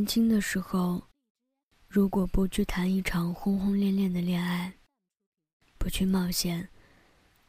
[0.00, 1.02] 年轻的时候，
[1.86, 4.72] 如果不去谈一场轰轰烈烈的恋爱，
[5.76, 6.70] 不去冒险，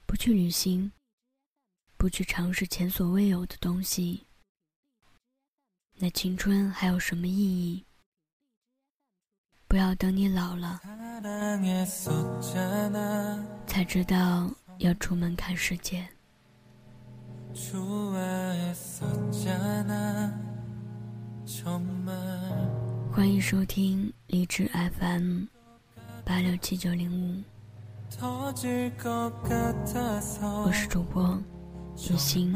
[0.05, 0.91] 不去旅行，
[1.95, 4.25] 不去尝试前所未有的东西，
[5.95, 7.85] 那青春还有什么意义？
[9.69, 10.81] 不要等你老了，
[13.65, 16.05] 才知道要出门看世界。
[23.11, 25.43] 欢迎收听荔枝 FM
[26.23, 27.43] 八六七九零五，
[30.63, 31.37] 我是主播
[31.97, 32.53] 雨欣。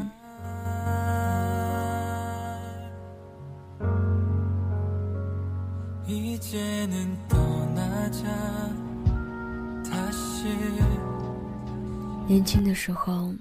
[12.27, 13.33] 年轻的时候，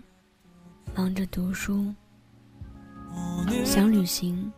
[0.96, 1.94] 忙着读书，
[3.64, 4.52] 想旅行。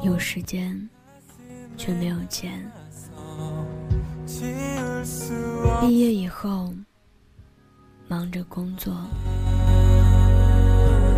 [0.00, 0.88] 有时间，
[1.76, 2.70] 却没有钱。
[5.80, 6.72] 毕业以后，
[8.06, 8.94] 忙着工作，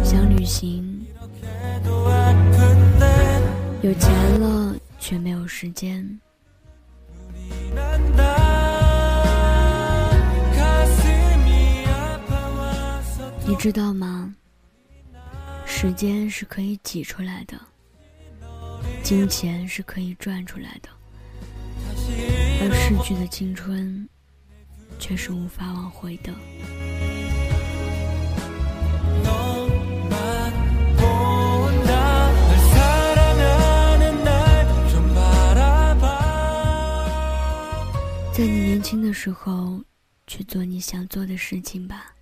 [0.02, 1.06] 想旅行。
[3.82, 6.18] 有钱了，却没有时间。
[13.46, 14.34] 你知道吗？
[15.66, 17.60] 时间是可以挤出来的。
[19.10, 20.88] 金钱是可以赚出来的，
[22.60, 24.08] 而逝去的青春
[25.00, 26.32] 却是无法挽回的。
[38.32, 39.82] 在你年轻的时候，
[40.28, 42.14] 去做你想做的事情吧，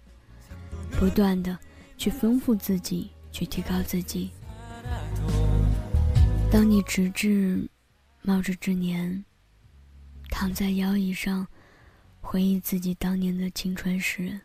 [0.99, 1.59] 不断的
[1.99, 4.31] 去丰富自己，去提高自己。
[6.51, 7.69] 当你直至
[8.23, 9.23] 冒着之年，
[10.31, 11.47] 躺在摇椅上，
[12.23, 14.41] 回忆自己当年的青春时，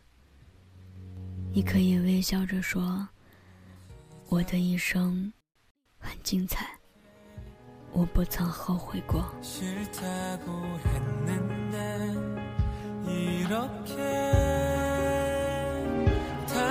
[1.52, 3.08] 你可以微笑着说
[4.28, 5.32] ：“我的一生
[5.98, 6.78] 很精彩，
[7.90, 9.24] 我不曾后悔过。”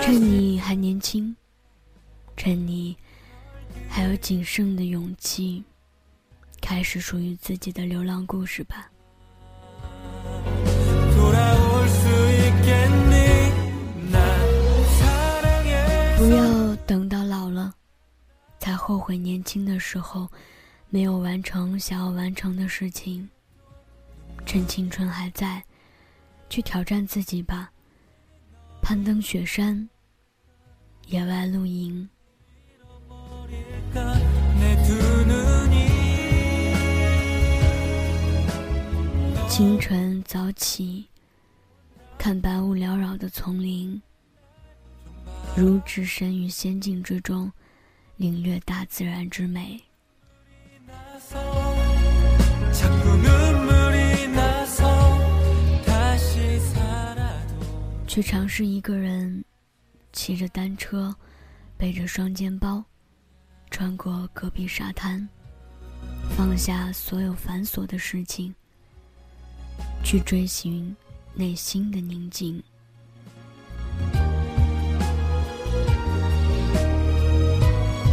[0.01, 1.35] 趁你还年轻，
[2.37, 2.95] 趁你。
[3.95, 5.63] 还有仅剩的勇气，
[6.59, 8.89] 开始属于自己的流浪故事吧。
[16.17, 17.71] 不要等到老了，
[18.57, 20.27] 才后悔年轻的时候
[20.89, 23.29] 没有完成想要完成的事情。
[24.43, 25.63] 趁青春还在，
[26.49, 27.71] 去挑战自己吧。
[28.81, 29.87] 攀登雪山，
[31.05, 32.09] 野外露营。
[39.47, 41.07] 清晨早起，
[42.17, 44.01] 看白雾缭绕的丛林，
[45.55, 47.51] 如置身于仙境之中，
[48.17, 49.79] 领略大自然之美。
[58.07, 59.45] 去尝试一个人
[60.11, 61.15] 骑着单车，
[61.77, 62.83] 背着双肩包。
[63.73, 65.27] 穿过戈壁沙滩，
[66.37, 68.53] 放下所有繁琐的事情，
[70.03, 70.95] 去追寻
[71.33, 72.61] 内心的宁静。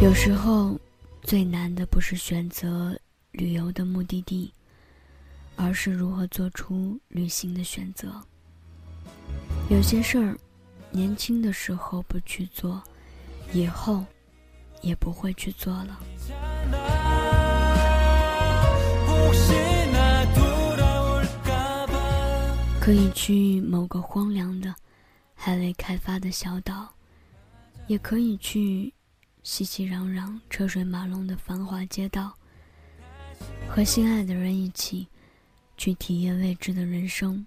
[0.01, 0.79] 有时候，
[1.21, 2.99] 最难的不是选择
[3.31, 4.51] 旅游的目的地，
[5.55, 8.19] 而是如何做出旅行的选择。
[9.69, 10.35] 有些事儿，
[10.89, 12.81] 年轻的时候不去做，
[13.53, 14.03] 以后。
[14.81, 15.99] 也不会去做了。
[22.79, 24.73] 可以去某个荒凉的、
[25.35, 26.87] 还未开发的小岛，
[27.87, 28.91] 也可以去
[29.43, 32.33] 熙熙攘攘、车水马龙的繁华街道，
[33.69, 35.07] 和心爱的人一起
[35.77, 37.45] 去体验未知的人生。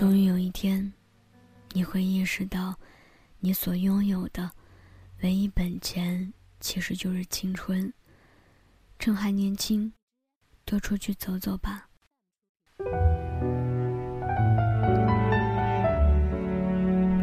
[0.00, 0.90] 终于有一天，
[1.74, 2.74] 你会意识到，
[3.38, 4.50] 你所拥有的
[5.20, 7.92] 唯一本钱其实就是青春。
[8.98, 9.92] 趁还年轻，
[10.64, 11.86] 多出去走走吧。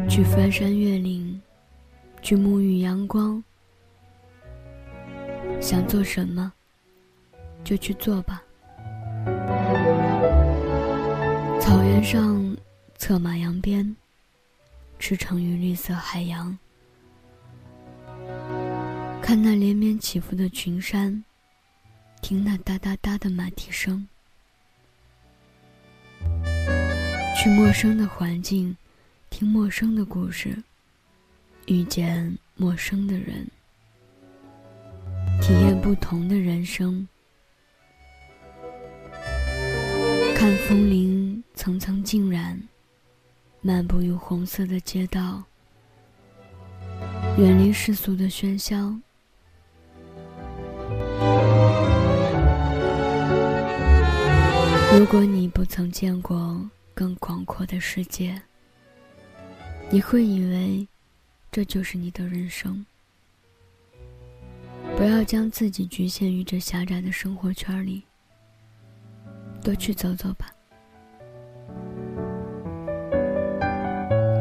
[0.08, 1.42] 去翻山越岭，
[2.22, 3.42] 去沐浴阳光。
[5.60, 6.52] 想做什么，
[7.64, 8.40] 就去做吧。
[11.60, 12.47] 草原上。
[12.98, 13.96] 策马扬鞭，
[14.98, 16.58] 驰骋于绿色海洋，
[19.22, 21.24] 看那连绵起伏的群山，
[22.20, 24.06] 听那哒哒哒的马蹄声，
[27.36, 28.76] 去陌生的环境，
[29.30, 30.60] 听陌生的故事，
[31.66, 33.48] 遇见陌生的人，
[35.40, 37.06] 体验不同的人生。
[40.34, 42.60] 看枫林层层浸染，
[43.68, 45.44] 漫步于红色的街道，
[47.36, 48.98] 远离世俗的喧嚣。
[54.98, 58.40] 如果你不曾见过更广阔的世界，
[59.90, 60.88] 你会以为
[61.52, 62.86] 这就是你的人生。
[64.96, 68.02] 不要将自己局限于这狭窄的生活圈里，
[69.62, 70.50] 多去走走吧。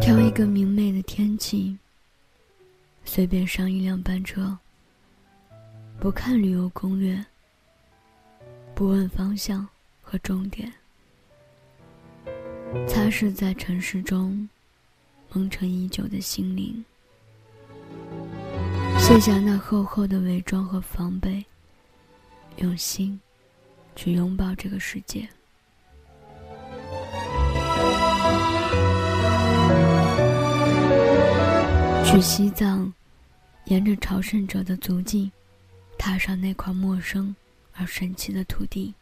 [0.07, 1.77] 挑一个明媚的天气，
[3.04, 4.57] 随便上一辆班车，
[6.00, 7.21] 不看旅游攻略，
[8.74, 9.68] 不问方向。
[10.01, 10.71] 和终点，
[12.88, 14.48] 擦拭在城市中
[15.33, 16.86] 蒙尘已久的心灵，
[18.98, 21.45] 卸下那厚厚的伪装和防备，
[22.59, 23.19] 用心
[23.98, 25.27] 去拥抱这个世界。
[32.09, 32.94] 去西藏，
[33.65, 35.30] 沿着朝圣者的足迹，
[35.98, 37.36] 踏上那块陌生
[37.74, 38.94] 而神奇的土地。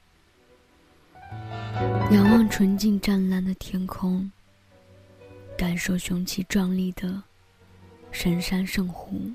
[2.09, 4.31] 仰望纯净湛蓝的天空，
[5.55, 7.21] 感受雄奇壮丽的
[8.11, 9.31] 神山圣湖；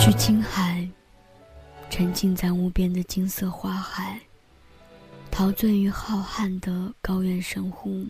[0.00, 0.88] 去青海，
[1.90, 4.18] 沉浸在无边的金色花海，
[5.30, 8.06] 陶醉于浩瀚的高原神湖，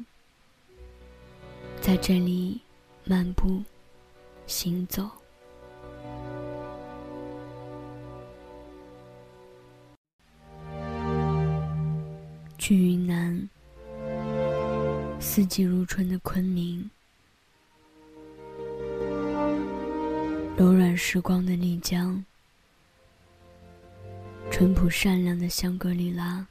[1.88, 2.60] 在这里
[3.04, 3.62] 漫步、
[4.46, 5.08] 行走。
[12.58, 13.48] 去云南，
[15.18, 16.90] 四季如春的昆明，
[20.58, 22.22] 柔软时光的丽江，
[24.50, 26.46] 淳朴善良的香格里拉，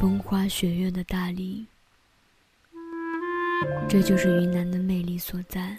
[0.00, 1.66] 风花雪月的大理，
[3.88, 5.76] 这就是云南的魅力所在。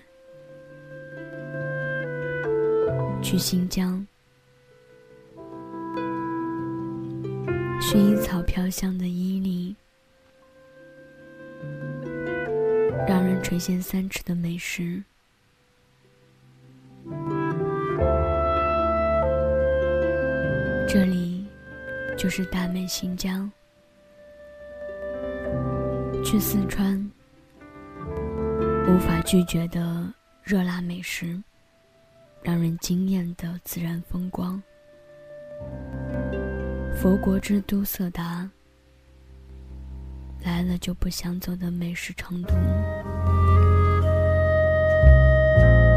[3.21, 4.05] 去新疆。
[7.81, 9.75] 薰衣草飘香的伊犁，
[13.07, 15.03] 让人垂涎三尺的美食，
[20.87, 21.45] 这里
[22.17, 23.51] 就是大美新疆。
[26.25, 26.99] 去四川，
[28.87, 30.11] 无法拒绝的
[30.43, 31.39] 热辣美食，
[32.41, 34.59] 让人惊艳的自然风光。
[36.99, 38.49] 佛国之都色达，
[40.43, 42.55] 来了就不想走的美食成都，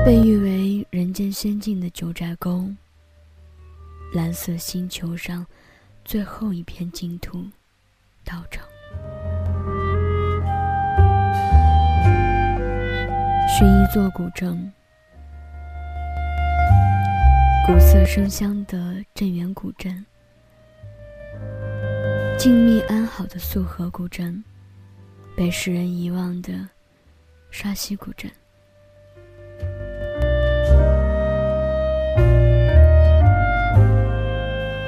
[0.04, 2.68] 被誉为人间仙境的九寨沟，
[4.12, 5.46] 蓝色星球上
[6.04, 7.46] 最后一片净土，
[8.26, 8.62] 道场。
[13.60, 14.72] 是一座古镇，
[17.66, 20.06] 古色生香的镇远古镇。
[22.38, 24.44] 静谧安好的素河古镇，
[25.36, 26.52] 被世人遗忘的
[27.50, 28.30] 沙溪古镇，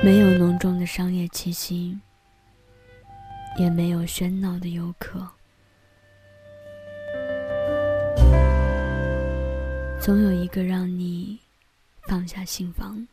[0.00, 1.98] 没有浓重的商业气息，
[3.58, 5.28] 也没有喧闹的游客，
[10.02, 11.38] 总有一个让你
[12.04, 13.06] 放下心房。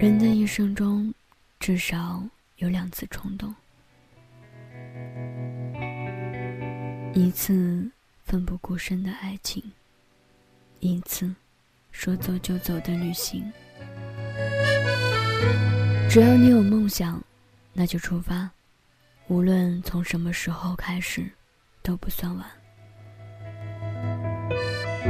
[0.00, 1.14] 人的一生中，
[1.60, 2.22] 至少
[2.56, 3.54] 有两次冲动：
[7.14, 7.88] 一次
[8.24, 9.62] 奋不顾身的爱情，
[10.80, 11.32] 一次
[11.92, 13.48] 说走就走的旅行。
[16.10, 17.22] 只要你有梦想，
[17.72, 18.50] 那就出发，
[19.28, 21.28] 无论从什么时候开始，
[21.82, 22.46] 都不算晚。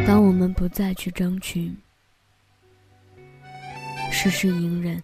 [0.06, 1.74] 当我们不再去争取。
[4.10, 5.02] 事事隐忍，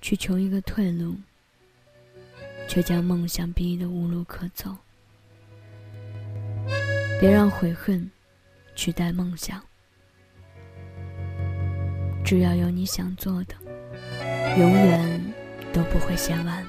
[0.00, 1.14] 去求一个退路，
[2.68, 4.76] 却将梦想逼得无路可走。
[7.20, 8.10] 别让悔恨
[8.74, 9.62] 取代梦想。
[12.24, 13.54] 只要有你想做的，
[14.58, 15.20] 永远
[15.72, 16.66] 都不会嫌晚。